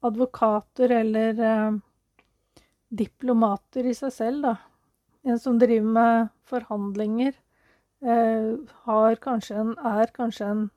advokater 0.05 0.91
eller 1.01 1.45
eh, 1.51 1.77
diplomater 2.89 3.89
i 3.89 3.95
seg 3.97 4.13
selv, 4.15 4.43
da 4.47 4.57
en 5.21 5.39
som 5.39 5.59
driver 5.59 5.87
med 5.87 6.27
forhandlinger, 6.43 7.33
eh, 8.01 9.15
kanskje 9.21 9.55
en, 9.55 9.73
er 9.77 10.11
kanskje 10.15 10.45
en 10.45 10.69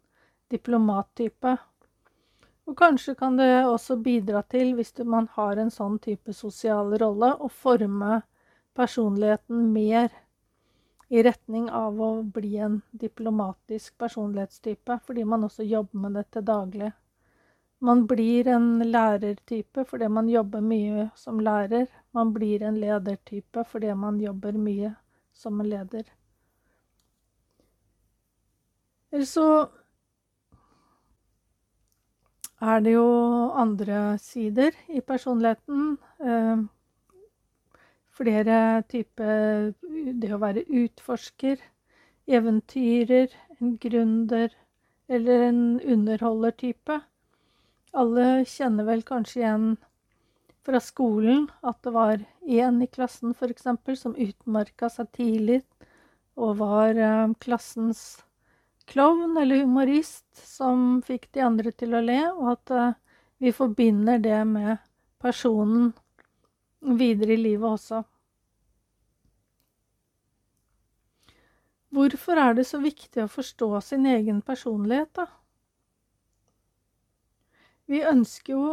diplomattype. 0.51 1.57
Og 2.67 2.77
kanskje 2.79 3.15
kan 3.19 3.37
det 3.37 3.65
også 3.67 3.97
bidra 3.97 4.43
til, 4.43 4.75
hvis 4.75 4.95
man 5.05 5.29
har 5.33 5.57
en 5.57 5.71
sånn 5.71 5.99
type 5.99 6.33
sosial 6.33 6.95
rolle, 6.99 7.35
å 7.39 7.49
forme 7.49 8.23
personligheten 8.75 9.73
mer 9.73 10.11
i 11.09 11.23
retning 11.23 11.69
av 11.71 12.01
å 12.01 12.23
bli 12.23 12.57
en 12.57 12.81
diplomatisk 12.91 13.99
personlighetstype, 13.99 14.99
fordi 15.07 15.25
man 15.25 15.45
også 15.45 15.63
jobber 15.63 15.99
med 15.99 16.15
det 16.15 16.31
til 16.31 16.45
daglig. 16.45 16.93
Man 17.83 18.07
blir 18.07 18.47
en 18.47 18.79
lærertype 18.79 19.85
fordi 19.91 20.09
man 20.09 20.29
jobber 20.31 20.61
mye 20.63 21.09
som 21.19 21.41
lærer. 21.43 21.87
Man 22.15 22.33
blir 22.35 22.63
en 22.63 22.77
ledertype 22.79 23.65
fordi 23.67 23.95
man 23.95 24.21
jobber 24.21 24.53
mye 24.53 24.95
som 25.33 25.61
en 25.61 25.67
leder. 25.67 26.05
Eller 29.13 29.27
så 29.27 29.49
er 32.61 32.81
det 32.81 32.95
jo 32.95 33.09
andre 33.65 34.19
sider 34.19 34.71
i 34.89 35.01
personligheten. 35.01 35.99
Eh, 36.21 36.65
flere 38.11 38.83
typer 38.89 39.73
Det 40.23 40.31
å 40.33 40.39
være 40.39 40.69
utforsker, 40.71 41.57
eventyrer, 42.27 43.33
en 43.61 43.79
gründer 43.79 44.55
eller 45.09 45.49
en 45.49 45.81
underholdertype. 45.81 47.01
Alle 47.93 48.45
kjenner 48.49 48.87
vel 48.89 49.03
kanskje 49.05 49.43
igjen 49.43 49.73
fra 50.65 50.81
skolen 50.81 51.49
at 51.61 51.81
det 51.85 51.93
var 51.93 52.23
én 52.43 52.83
i 52.83 52.89
klassen 52.89 53.35
f.eks. 53.37 53.67
som 54.01 54.15
utmerka 54.17 54.89
seg 54.93 55.11
tidlig 55.17 55.61
og 56.41 56.57
var 56.63 56.97
eh, 56.97 57.35
klassens 57.43 58.23
klovn 58.89 59.37
eller 59.37 59.63
humorist 59.63 60.25
som 60.47 61.03
fikk 61.05 61.29
de 61.37 61.45
andre 61.45 61.73
til 61.77 61.95
å 61.95 62.01
le, 62.05 62.21
og 62.33 62.55
at 62.55 62.73
eh, 62.73 62.95
vi 63.43 63.53
forbinder 63.53 64.23
det 64.23 64.41
med 64.49 64.81
personen 65.23 65.93
videre 66.81 67.37
i 67.37 67.43
livet 67.43 67.69
også. 67.69 68.03
Hvorfor 71.93 72.41
er 72.41 72.57
det 72.57 72.65
så 72.65 72.81
viktig 72.81 73.27
å 73.27 73.31
forstå 73.31 73.69
sin 73.85 74.09
egen 74.09 74.41
personlighet, 74.41 75.13
da? 75.19 75.27
Vi 77.91 78.03
ønsker 78.07 78.55
jo 78.55 78.67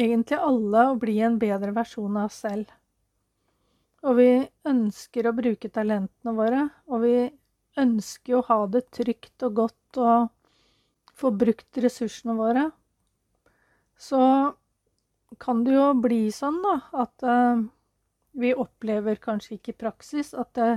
egentlig 0.00 0.38
alle 0.40 0.84
å 0.90 0.98
bli 1.00 1.18
en 1.24 1.38
bedre 1.40 1.74
versjon 1.76 2.16
av 2.16 2.30
oss 2.30 2.40
selv. 2.44 2.70
Og 4.06 4.16
vi 4.16 4.30
ønsker 4.68 5.28
å 5.28 5.36
bruke 5.36 5.68
talentene 5.68 6.32
våre, 6.36 6.62
og 6.88 7.04
vi 7.04 7.16
ønsker 7.80 8.38
å 8.38 8.44
ha 8.48 8.60
det 8.72 8.86
trygt 8.96 9.44
og 9.44 9.58
godt 9.58 10.00
og 10.00 10.30
få 11.20 11.32
brukt 11.36 11.80
ressursene 11.84 12.36
våre. 12.38 12.70
Så 14.00 14.20
kan 15.38 15.64
det 15.66 15.76
jo 15.76 15.90
bli 16.00 16.22
sånn, 16.32 16.62
da, 16.64 16.78
at 17.04 17.26
uh, 17.26 17.60
vi 18.40 18.54
opplever 18.56 19.20
kanskje 19.20 19.58
ikke 19.58 19.74
i 19.74 19.80
praksis 19.84 20.32
at 20.32 20.54
det 20.56 20.70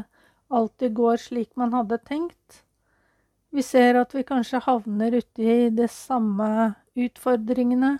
alltid 0.54 0.94
går 1.00 1.22
slik 1.22 1.56
man 1.60 1.74
hadde 1.74 2.02
tenkt. 2.04 2.64
Vi 3.54 3.62
ser 3.62 4.00
at 4.00 4.16
vi 4.16 4.24
kanskje 4.26 4.64
havner 4.66 5.14
uti 5.20 5.70
de 5.70 5.86
samme 5.92 6.48
utfordringene. 6.98 7.92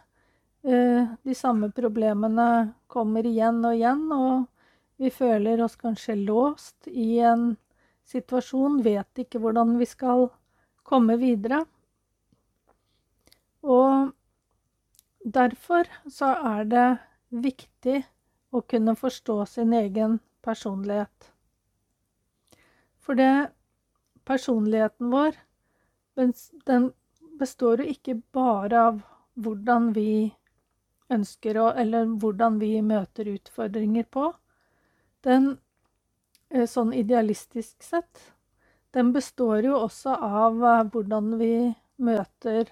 Eh, 0.66 1.12
de 1.22 1.36
samme 1.38 1.70
problemene 1.70 2.48
kommer 2.90 3.28
igjen 3.30 3.60
og 3.62 3.76
igjen, 3.78 4.02
og 4.16 4.48
vi 4.98 5.12
føler 5.14 5.62
oss 5.62 5.78
kanskje 5.78 6.16
låst 6.24 6.90
i 6.90 7.20
en 7.22 7.52
situasjon, 8.10 8.82
vet 8.82 9.26
ikke 9.26 9.44
hvordan 9.44 9.78
vi 9.78 9.86
skal 9.94 10.26
komme 10.82 11.20
videre. 11.22 11.62
Og 13.62 14.10
derfor 15.22 15.86
så 16.10 16.34
er 16.58 16.70
det 16.74 16.88
viktig 17.30 18.00
å 18.50 18.66
kunne 18.66 18.98
forstå 18.98 19.44
sin 19.54 19.78
egen 19.78 20.18
personlighet. 20.42 21.34
For 22.98 23.14
det 23.20 23.52
personligheten 24.26 25.10
vår, 25.12 25.36
den 26.66 26.92
består 27.40 27.82
jo 27.82 27.94
ikke 27.94 28.20
bare 28.36 28.86
av 28.90 29.02
hvordan 29.34 29.92
vi 29.96 30.34
ønsker 31.14 31.58
å 31.60 31.68
Eller 31.78 32.08
hvordan 32.22 32.60
vi 32.62 32.82
møter 32.82 33.28
utfordringer 33.30 34.06
på. 34.10 34.32
Den, 35.22 35.58
eh, 36.50 36.66
sånn 36.66 36.94
idealistisk 36.94 37.84
sett, 37.84 38.34
den 38.92 39.12
består 39.14 39.64
jo 39.64 39.76
også 39.78 40.16
av 40.16 40.64
eh, 40.64 40.84
hvordan 40.94 41.38
vi 41.38 41.74
møter 41.98 42.72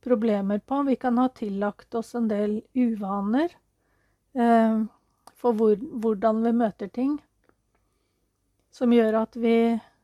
problemer 0.00 0.58
på. 0.58 0.82
Vi 0.82 0.96
kan 0.96 1.18
ha 1.18 1.28
tillagt 1.28 1.94
oss 1.94 2.14
en 2.14 2.28
del 2.28 2.62
uvaner 2.74 3.48
eh, 4.34 4.84
for 5.36 5.56
hvor, 5.56 5.76
hvordan 5.76 6.42
vi 6.44 6.52
møter 6.52 6.88
ting 6.88 7.18
som 8.70 8.92
gjør 8.92 9.22
at 9.24 9.36
vi 9.36 9.56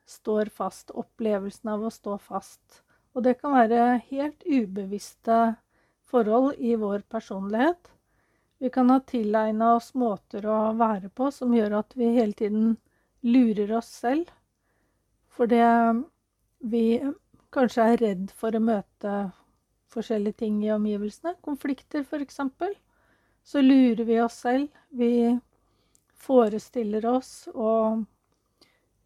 står 0.06 0.50
fast. 0.54 0.90
Opplevelsen 0.90 1.70
av 1.74 1.84
å 1.84 1.92
stå 1.92 2.16
fast. 2.22 2.82
Og 3.16 3.24
det 3.26 3.38
kan 3.40 3.56
være 3.56 4.00
helt 4.10 4.44
ubevisste 4.46 5.56
forhold 6.06 6.56
i 6.58 6.74
vår 6.78 7.04
personlighet. 7.10 7.92
Vi 8.58 8.70
kan 8.72 8.90
ha 8.90 9.00
tilegna 9.04 9.74
oss 9.76 9.92
måter 9.94 10.46
å 10.48 10.72
være 10.78 11.10
på 11.12 11.30
som 11.34 11.52
gjør 11.54 11.80
at 11.82 11.96
vi 11.96 12.14
hele 12.16 12.36
tiden 12.36 12.76
lurer 13.26 13.72
oss 13.78 13.90
selv. 14.00 14.30
Fordi 15.36 15.60
vi 16.64 16.84
kanskje 17.52 17.88
er 17.92 18.00
redd 18.00 18.30
for 18.36 18.56
å 18.56 18.62
møte 18.62 19.16
forskjellige 19.92 20.40
ting 20.44 20.62
i 20.64 20.72
omgivelsene. 20.72 21.36
Konflikter, 21.44 22.04
f.eks. 22.04 22.40
Så 23.46 23.62
lurer 23.62 24.04
vi 24.08 24.20
oss 24.20 24.40
selv. 24.44 24.68
Vi 24.88 25.36
forestiller 26.16 27.04
oss 27.06 27.46
og 27.52 28.04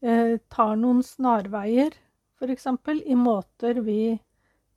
tar 0.01 0.77
noen 0.81 1.03
snarveier, 1.05 1.93
f.eks. 2.41 2.67
i 3.05 3.17
måter 3.21 3.83
vi 3.85 4.17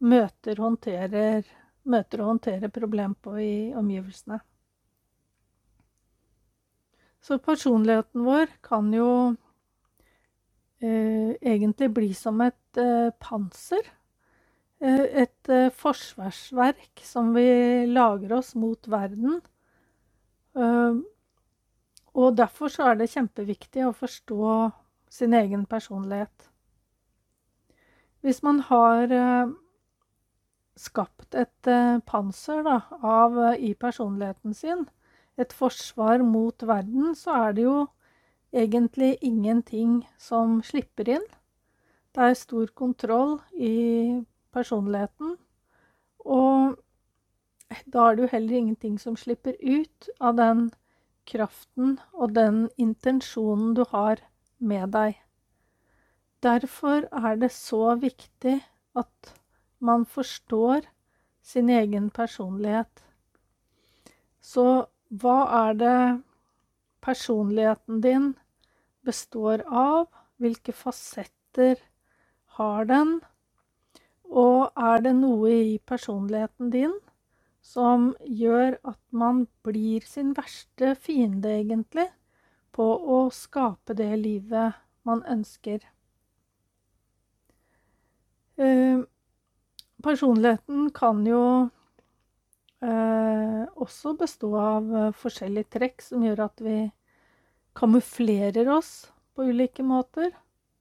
møter, 0.03 0.59
håndterer, 0.59 1.45
møter 1.88 2.23
og 2.23 2.33
håndterer 2.33 2.73
problem 2.73 3.15
på 3.23 3.38
i 3.39 3.53
omgivelsene. 3.77 4.41
Så 7.23 7.39
personligheten 7.39 8.25
vår 8.25 8.51
kan 8.65 8.89
jo 8.91 9.09
eh, 10.83 11.31
egentlig 11.39 11.88
bli 11.95 12.09
som 12.17 12.41
et 12.43 12.79
eh, 12.79 13.13
panser. 13.23 13.88
Eh, 14.83 15.05
et 15.23 15.49
eh, 15.49 15.69
forsvarsverk 15.71 17.05
som 17.07 17.31
vi 17.38 17.47
lager 17.88 18.36
oss 18.41 18.51
mot 18.59 18.91
verden. 18.91 19.39
Eh, 20.59 20.99
og 22.13 22.36
derfor 22.38 22.69
så 22.69 22.91
er 22.91 22.99
det 22.99 23.13
kjempeviktig 23.15 23.88
å 23.88 23.95
forstå 23.95 24.49
sin 25.13 25.34
egen 25.38 25.65
personlighet. 25.69 26.49
Hvis 28.23 28.41
man 28.43 28.63
har 28.65 29.12
eh, 29.12 29.52
skapt 30.80 31.36
et 31.38 31.69
eh, 31.69 31.99
panser 32.08 32.63
da, 32.65 32.80
av, 33.04 33.38
eh, 33.49 33.60
i 33.69 33.73
personligheten 33.78 34.56
sin, 34.58 34.88
et 35.38 35.54
forsvar 35.54 36.23
mot 36.26 36.65
verden, 36.65 37.13
så 37.15 37.36
er 37.47 37.58
det 37.58 37.67
jo 37.67 37.78
egentlig 38.54 39.17
ingenting 39.21 40.02
som 40.17 40.62
slipper 40.65 41.10
inn. 41.17 41.26
Det 42.13 42.30
er 42.30 42.38
stor 42.38 42.69
kontroll 42.78 43.39
i 43.54 44.23
personligheten. 44.54 45.38
Og 46.23 46.78
da 47.86 48.10
er 48.10 48.15
det 48.15 48.26
jo 48.26 48.34
heller 48.34 48.58
ingenting 48.58 48.99
som 49.02 49.17
slipper 49.17 49.58
ut 49.62 50.10
av 50.21 50.38
den 50.38 50.69
kraften 51.26 51.97
og 52.13 52.36
den 52.38 52.69
intensjonen 52.78 53.73
du 53.76 53.84
har 53.89 54.21
med 54.63 54.93
deg. 54.95 55.19
Derfor 56.43 57.08
er 57.12 57.38
det 57.39 57.52
så 57.56 57.95
viktig 57.99 58.58
at 58.99 59.34
man 59.80 60.06
forstår 60.06 60.88
sin 61.43 61.69
egen 61.69 62.10
personlighet. 62.10 63.04
Så 64.43 64.88
hva 65.10 65.38
er 65.67 65.78
det 65.80 65.99
personligheten 67.04 68.02
din 68.04 68.34
består 69.06 69.63
av? 69.67 70.08
Hvilke 70.39 70.76
fasetter 70.76 71.80
har 72.58 72.88
den? 72.89 73.19
Og 74.28 74.71
er 74.80 75.04
det 75.06 75.13
noe 75.19 75.52
i 75.52 75.78
personligheten 75.80 76.71
din 76.73 76.95
som 77.63 78.12
gjør 78.28 78.76
at 78.84 78.99
man 79.12 79.45
blir 79.63 80.04
sin 80.08 80.34
verste 80.36 80.95
fiende, 80.99 81.54
egentlig? 81.62 82.10
På 82.73 82.86
å 83.15 83.19
skape 83.33 83.95
det 83.97 84.12
livet 84.17 84.79
man 85.07 85.21
ønsker. 85.29 85.83
Eh, 88.55 88.99
personligheten 90.03 90.89
kan 90.93 91.23
jo 91.25 91.69
eh, 92.81 93.63
også 93.73 94.13
bestå 94.17 94.51
av 94.59 94.91
eh, 94.95 95.15
forskjellige 95.17 95.71
trekk 95.77 96.05
som 96.05 96.25
gjør 96.25 96.45
at 96.47 96.62
vi 96.65 96.77
kamuflerer 97.77 98.69
oss 98.69 98.93
på 99.33 99.49
ulike 99.49 99.86
måter. 99.86 100.29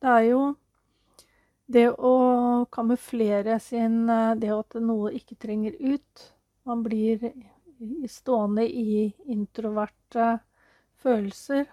Det 0.02 0.12
er 0.12 0.28
jo 0.32 0.42
det 1.72 1.86
å 1.94 2.16
kamuflere 2.74 3.56
sin 3.62 4.04
Det 4.36 4.50
at 4.52 4.74
noe 4.76 5.12
ikke 5.16 5.38
trenger 5.40 5.78
ut. 5.80 6.24
Man 6.68 6.82
blir 6.84 7.30
stående 8.10 8.66
i 8.68 9.06
introverte 9.24 10.34
følelser. 11.00 11.64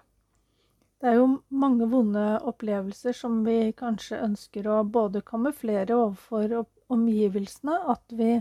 Det 1.00 1.08
er 1.08 1.16
jo 1.16 1.28
mange 1.56 1.86
vonde 1.88 2.24
opplevelser 2.50 3.16
som 3.16 3.38
vi 3.46 3.72
kanskje 3.80 4.20
ønsker 4.26 4.68
å 4.68 4.82
både 4.84 5.22
kamuflere 5.24 5.96
overfor 5.96 6.66
omgivelsene, 6.92 7.78
at 7.94 8.04
vi 8.20 8.34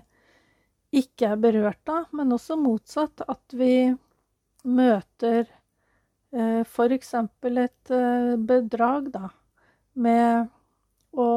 ikke 0.98 1.34
er 1.34 1.42
berørt 1.42 1.92
av, 1.92 2.08
men 2.18 2.34
også 2.34 2.56
motsatt, 2.58 3.22
at 3.30 3.54
vi 3.54 3.92
møter 4.66 5.44
eh, 6.32 6.64
f.eks. 6.64 7.14
et 7.14 7.92
eh, 7.94 8.34
bedrag, 8.50 9.12
da, 9.14 9.30
med 9.94 10.48
å 11.14 11.28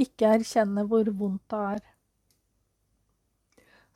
ikke 0.00 0.36
erkjenne 0.36 0.86
hvor 0.86 1.10
vondt 1.10 1.42
det 1.50 1.64
er. 1.72 1.82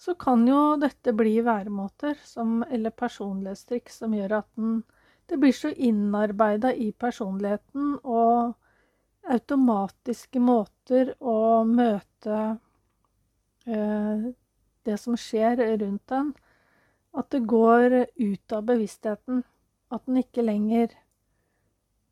Så 0.03 0.17
kan 0.19 0.43
jo 0.49 0.75
dette 0.83 1.15
bli 1.15 1.39
væremåter 1.47 2.19
som, 2.27 2.65
eller 2.67 2.91
personlighetstrikk 2.91 3.95
som 3.95 4.19
gjør 4.19 4.41
at 4.43 4.51
den 4.59 4.83
det 5.27 5.37
blir 5.41 5.53
så 5.53 5.71
innarbeida 5.71 6.75
i 6.75 6.93
personligheten 6.93 7.99
og 8.03 8.55
automatiske 9.25 10.41
måter 10.43 11.15
å 11.21 11.65
møte 11.65 12.41
eh, 13.65 14.27
det 14.85 14.99
som 15.01 15.17
skjer 15.17 15.63
rundt 15.81 16.13
en, 16.13 16.35
at 17.17 17.31
det 17.33 17.45
går 17.49 17.97
ut 18.21 18.53
av 18.53 18.67
bevisstheten. 18.69 19.43
At 19.89 20.05
den 20.07 20.21
ikke 20.25 20.45
lenger 20.45 20.95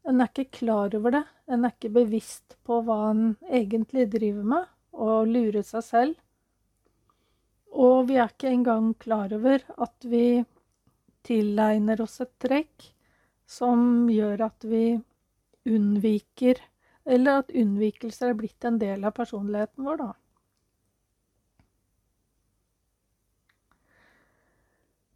En 0.03 0.19
er 0.19 0.33
ikke 0.33 0.59
klar 0.59 0.95
over 0.99 1.13
det. 1.15 1.23
En 1.47 1.63
er 1.63 1.71
ikke 1.77 1.93
bevisst 1.95 2.57
på 2.67 2.81
hva 2.83 3.13
en 3.13 3.37
egentlig 3.47 4.09
driver 4.11 4.49
med, 4.53 4.65
og 4.99 5.29
lurer 5.31 5.63
seg 5.63 5.85
selv. 5.87 6.17
Og 7.71 8.09
vi 8.09 8.17
er 8.19 8.33
ikke 8.33 8.51
engang 8.51 8.89
klar 8.99 9.31
over 9.37 9.63
at 9.79 10.09
vi 10.11 10.43
tilegner 11.23 12.03
oss 12.03 12.19
et 12.25 12.33
trekk 12.43 12.89
som 13.47 14.09
gjør 14.11 14.47
at 14.49 14.65
vi 14.69 15.01
unnviker 15.69 16.61
Eller 17.03 17.41
at 17.41 17.49
unnvikelser 17.51 18.31
er 18.31 18.37
blitt 18.39 18.63
en 18.65 18.77
del 18.79 19.03
av 19.03 19.11
personligheten 19.17 19.83
vår, 19.83 19.97
da. 19.99 20.13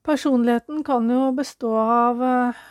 Personligheten 0.07 0.83
kan 0.83 1.07
jo 1.11 1.29
bestå 1.35 1.71
av 1.79 2.21
uh, 2.23 2.65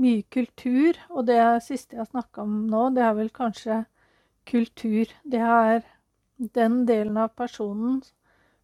mye 0.00 0.22
kultur, 0.32 0.96
og 1.08 1.26
det 1.28 1.40
siste 1.64 1.98
jeg 1.98 2.10
snakka 2.10 2.44
om 2.44 2.54
nå, 2.68 2.86
det 2.96 3.02
er 3.04 3.16
vel 3.18 3.28
kanskje 3.32 3.82
kultur. 4.48 5.10
Det 5.24 5.40
er 5.40 5.82
den 6.56 6.84
delen 6.88 7.18
av 7.20 7.34
personen, 7.36 8.02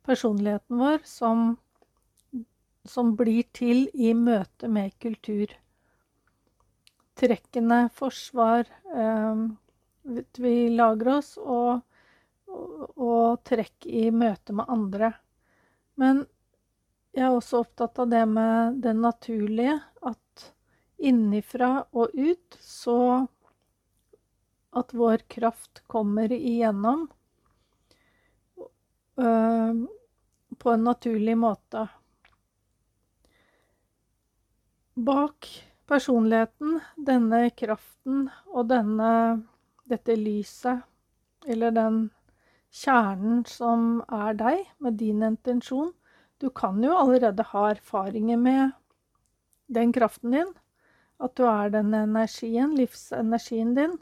personligheten 0.07 0.81
vår 0.81 1.05
som, 1.05 1.59
som 2.85 3.13
blir 3.17 3.45
til 3.57 3.87
i 3.95 4.15
møte 4.17 4.69
med 4.69 4.97
kultur. 5.03 5.53
Trekkene, 7.21 7.89
forsvar 7.93 8.69
um, 8.95 9.57
vi 10.41 10.55
lager 10.73 11.17
oss, 11.19 11.35
og, 11.37 11.83
og, 12.49 12.85
og 12.97 13.43
trekk 13.45 13.87
i 13.87 14.09
møte 14.15 14.57
med 14.57 14.71
andre. 14.73 15.13
Men 16.01 16.25
jeg 17.13 17.27
er 17.27 17.35
også 17.35 17.65
opptatt 17.65 17.99
av 18.01 18.11
det 18.13 18.23
med 18.31 18.81
det 18.85 18.95
naturlige, 18.97 19.77
at 20.07 20.47
innifra 21.01 21.85
og 21.93 22.15
ut 22.15 22.59
så 22.61 23.27
At 24.71 24.93
vår 24.95 25.25
kraft 25.27 25.81
kommer 25.91 26.31
igjennom 26.31 27.09
øh, 29.19 29.81
på 30.59 30.71
en 30.71 30.85
naturlig 30.87 31.35
måte. 31.35 31.89
Bak 34.95 35.49
personligheten, 35.91 36.79
denne 36.97 37.49
kraften 37.59 38.29
og 38.53 38.69
denne, 38.71 39.13
dette 39.91 40.15
lyset, 40.19 40.85
eller 41.47 41.75
den 41.75 42.01
kjernen 42.71 43.43
som 43.49 44.03
er 44.07 44.37
deg, 44.39 44.67
med 44.79 45.01
din 45.01 45.25
intensjon, 45.27 45.91
du 46.41 46.49
kan 46.55 46.79
jo 46.85 46.95
allerede 46.97 47.45
ha 47.51 47.65
erfaringer 47.75 48.39
med 48.41 48.71
den 49.69 49.93
kraften 49.93 50.35
din, 50.35 50.55
at 51.21 51.35
du 51.37 51.45
er 51.45 51.73
den 51.75 51.93
energien, 51.95 52.73
livsenergien 52.79 53.75
din, 53.77 53.99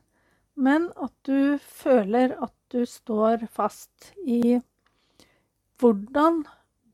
men 0.55 0.91
at 0.97 1.15
du 1.27 1.59
føler 1.59 2.37
at 2.43 2.55
du 2.73 2.85
står 2.87 3.47
fast 3.51 4.13
i 4.27 4.59
hvordan 5.79 6.43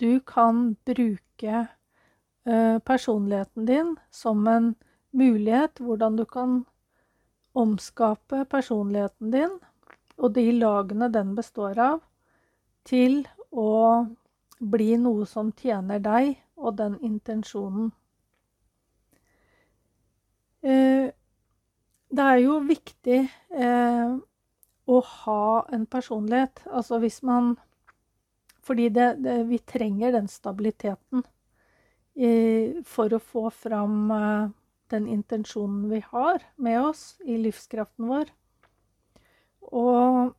du 0.00 0.20
kan 0.26 0.74
bruke 0.87 1.61
uh, 2.48 2.78
personligheten 2.78 3.66
din 3.68 3.94
som 4.12 4.46
en 4.48 4.74
mulighet, 5.14 5.79
hvordan 5.79 6.18
du 6.18 6.24
kan 6.27 6.64
omskape 7.55 8.44
personligheten 8.50 9.31
din 9.31 9.55
og 10.18 10.35
de 10.35 10.50
lagene 10.53 11.09
den 11.11 11.35
består 11.35 11.79
av, 11.81 12.00
til 12.85 13.22
å 13.50 14.05
bli 14.61 14.94
noe 15.00 15.27
som 15.27 15.50
tjener 15.57 16.03
deg 16.03 16.35
og 16.61 16.77
den 16.79 16.96
intensjonen. 17.03 17.90
Eh, 20.64 21.11
det 22.14 22.27
er 22.31 22.40
jo 22.44 22.61
viktig 22.64 23.18
eh, 23.24 24.14
å 24.87 25.00
ha 25.11 25.46
en 25.74 25.87
personlighet. 25.90 26.64
Altså 26.70 27.00
hvis 27.03 27.22
man 27.22 27.57
Fordi 28.64 28.88
det, 28.88 29.18
det, 29.20 29.42
vi 29.44 29.59
trenger 29.59 30.12
den 30.14 30.29
stabiliteten 30.29 31.20
eh, 32.16 32.81
for 32.88 33.12
å 33.12 33.18
få 33.20 33.50
fram 33.53 34.07
den 34.90 35.06
intensjonen 35.08 35.88
vi 35.90 36.02
har 36.10 36.42
med 36.56 36.80
oss 36.80 37.04
i 37.24 37.38
livskraften 37.40 38.08
vår. 38.08 38.32
Og 39.72 40.34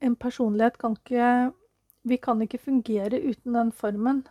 en 0.00 0.16
personlighet 0.16 0.78
kan 0.78 0.96
ikke 0.98 1.52
vi 2.06 2.16
kan 2.16 2.42
ikke 2.42 2.58
fungere 2.58 3.18
uten 3.18 3.54
den 3.54 3.72
formen. 3.72 4.26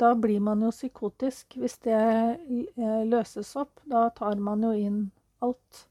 Da 0.00 0.14
blir 0.14 0.40
man 0.40 0.62
jo 0.62 0.70
psykotisk 0.70 1.56
hvis 1.56 1.78
det 1.84 1.96
eh, 1.96 3.02
løses 3.08 3.56
opp. 3.56 3.80
Da 3.84 4.08
tar 4.16 4.36
man 4.36 4.62
jo 4.64 4.72
inn 4.72 4.98
alt. 5.40 5.86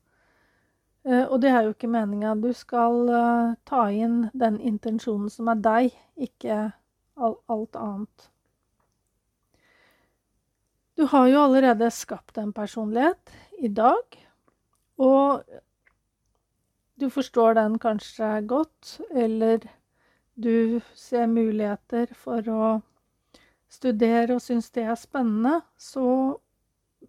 Eh, 1.05 1.25
og 1.25 1.41
det 1.41 1.49
er 1.49 1.61
jo 1.63 1.73
ikke 1.73 1.89
meninga. 1.89 2.35
Du 2.35 2.51
skal 2.53 3.09
eh, 3.09 3.55
ta 3.65 3.87
inn 3.89 4.27
den 4.33 4.59
intensjonen 4.59 5.29
som 5.29 5.49
er 5.53 5.61
deg, 5.61 5.97
ikke 6.17 6.71
alt 7.17 7.75
annet. 7.77 8.29
Du 10.97 11.07
har 11.09 11.27
jo 11.27 11.39
allerede 11.41 11.89
skapt 11.91 12.37
en 12.37 12.53
personlighet 12.53 13.31
i 13.57 13.67
dag, 13.67 14.17
og 15.01 15.41
du 17.01 17.09
forstår 17.09 17.55
den 17.57 17.79
kanskje 17.81 18.29
godt, 18.45 18.99
eller 19.09 19.65
du 20.35 20.81
ser 20.93 21.25
muligheter 21.27 22.13
for 22.17 22.45
å 22.49 22.67
studere 23.73 24.37
og 24.37 24.43
syns 24.45 24.69
det 24.73 24.85
er 24.85 24.99
spennende, 24.99 25.61
så 25.77 26.37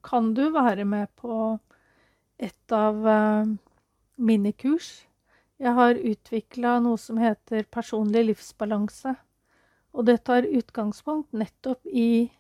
kan 0.05 0.33
du 0.35 0.47
være 0.55 0.85
med 0.89 1.13
på 1.21 1.59
et 2.41 2.73
av 2.73 3.05
uh, 3.05 3.53
minikurs. 4.17 5.05
Jeg 5.61 5.77
har 5.77 6.01
utvikla 6.01 6.79
noe 6.83 6.99
som 6.99 7.21
heter 7.21 7.69
personlig 7.71 8.25
livsbalanse. 8.31 9.15
Og 9.95 10.09
det 10.09 10.25
tar 10.27 10.49
utgangspunkt 10.49 11.37
nettopp 11.37 11.87
i 11.87 12.33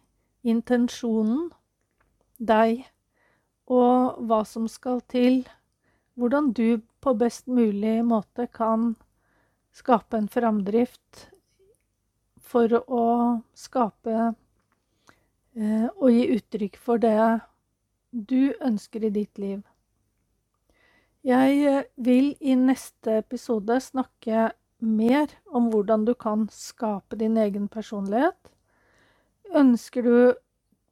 intensjonen, 0.44 1.48
deg, 2.38 2.84
og 3.70 4.20
hva 4.28 4.42
som 4.48 4.68
skal 4.68 5.00
til. 5.08 5.42
Hvordan 6.14 6.52
du 6.54 6.80
på 7.02 7.14
best 7.18 7.48
mulig 7.50 7.98
måte 8.06 8.46
kan 8.52 8.94
skape 9.74 10.20
en 10.20 10.28
framdrift 10.30 11.28
for 12.38 12.70
å 12.86 13.06
skape 13.58 14.14
eh, 14.22 15.88
og 15.90 16.08
gi 16.12 16.28
uttrykk 16.36 16.78
for 16.78 17.02
det 17.02 17.18
du 18.14 18.54
ønsker 18.62 19.08
i 19.08 19.10
ditt 19.14 19.40
liv. 19.42 19.64
Jeg 21.24 21.58
eh, 21.66 21.86
vil 21.96 22.34
i 22.40 22.54
neste 22.58 23.18
episode 23.24 23.80
snakke 23.82 24.52
mer 24.84 25.32
om 25.50 25.70
hvordan 25.72 26.04
du 26.06 26.14
kan 26.14 26.46
skape 26.52 27.18
din 27.18 27.38
egen 27.40 27.66
personlighet. 27.68 28.53
Ønsker 29.52 30.02
du 30.02 30.34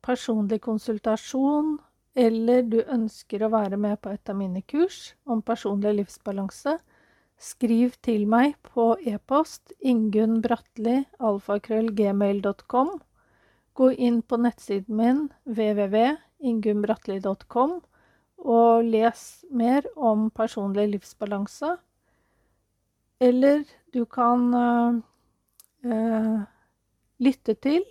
personlig 0.02 0.60
konsultasjon, 0.60 1.78
eller 2.14 2.62
du 2.68 2.82
ønsker 2.82 3.42
å 3.42 3.52
være 3.54 3.78
med 3.80 4.00
på 4.02 4.12
et 4.12 4.28
av 4.28 4.36
mine 4.36 4.60
kurs 4.68 5.14
om 5.24 5.40
personlig 5.42 5.94
livsbalanse, 6.02 6.76
Skriv 7.42 7.96
til 8.06 8.28
meg 8.30 8.52
på 8.62 8.94
e-post 9.02 9.74
ingunnbratli.alfakrøllgmail.com. 9.90 12.90
Gå 13.74 13.90
inn 14.06 14.22
på 14.22 14.38
nettsiden 14.44 14.96
min 15.00 15.26
www.ingunnbratli.com 15.42 17.72
og 18.52 18.84
les 18.92 19.24
mer 19.50 19.88
om 19.96 20.30
personlig 20.30 20.86
livsbalanse. 20.92 21.76
Eller 23.18 23.64
du 23.90 24.06
kan 24.06 24.54
uh, 24.54 25.02
lytte 27.18 27.54
til. 27.58 27.82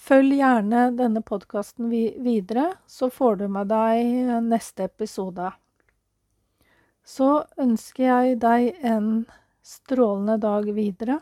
Følg 0.00 0.38
gjerne 0.40 0.88
denne 0.96 1.20
podkasten 1.22 1.90
videre, 1.92 2.70
så 2.88 3.10
får 3.12 3.42
du 3.42 3.48
med 3.52 3.68
deg 3.70 4.30
neste 4.46 4.88
episode 4.88 5.50
så 7.10 7.30
ønsker 7.60 8.06
jeg 8.06 8.38
deg 8.42 8.84
en 8.86 9.10
strålende 9.66 10.38
dag 10.42 10.68
videre. 10.76 11.18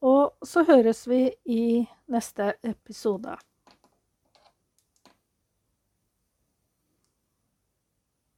Og 0.00 0.46
så 0.46 0.64
høres 0.64 1.04
vi 1.08 1.26
i 1.44 1.64
neste 2.10 2.54
episode. 2.64 3.36